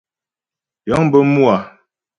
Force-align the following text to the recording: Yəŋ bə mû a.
Yəŋ 0.87 1.01
bə 1.11 1.19
mû 1.33 1.41
a. 1.55 1.57